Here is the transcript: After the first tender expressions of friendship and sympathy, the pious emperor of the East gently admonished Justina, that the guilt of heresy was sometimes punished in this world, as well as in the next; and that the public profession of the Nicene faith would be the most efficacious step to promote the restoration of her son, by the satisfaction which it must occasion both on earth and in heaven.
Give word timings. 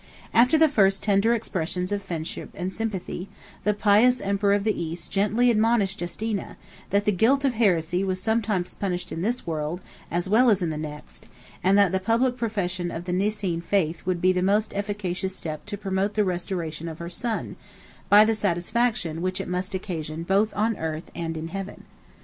After 0.33 0.57
the 0.57 0.67
first 0.67 1.03
tender 1.03 1.35
expressions 1.35 1.91
of 1.91 2.01
friendship 2.01 2.49
and 2.55 2.73
sympathy, 2.73 3.29
the 3.63 3.75
pious 3.75 4.19
emperor 4.19 4.55
of 4.55 4.63
the 4.63 4.73
East 4.81 5.11
gently 5.11 5.51
admonished 5.51 6.01
Justina, 6.01 6.57
that 6.89 7.05
the 7.05 7.11
guilt 7.11 7.45
of 7.45 7.53
heresy 7.53 8.03
was 8.03 8.19
sometimes 8.19 8.73
punished 8.73 9.11
in 9.11 9.21
this 9.21 9.45
world, 9.45 9.79
as 10.09 10.27
well 10.27 10.49
as 10.49 10.63
in 10.63 10.71
the 10.71 10.75
next; 10.75 11.27
and 11.63 11.77
that 11.77 11.91
the 11.91 11.99
public 11.99 12.35
profession 12.35 12.89
of 12.89 13.05
the 13.05 13.13
Nicene 13.13 13.61
faith 13.61 14.03
would 14.07 14.21
be 14.21 14.33
the 14.33 14.41
most 14.41 14.73
efficacious 14.73 15.35
step 15.35 15.67
to 15.67 15.77
promote 15.77 16.15
the 16.15 16.25
restoration 16.25 16.89
of 16.89 16.97
her 16.97 17.07
son, 17.07 17.55
by 18.09 18.25
the 18.25 18.33
satisfaction 18.33 19.21
which 19.21 19.39
it 19.39 19.47
must 19.47 19.75
occasion 19.75 20.23
both 20.23 20.51
on 20.55 20.75
earth 20.77 21.11
and 21.13 21.37
in 21.37 21.49
heaven. 21.49 21.83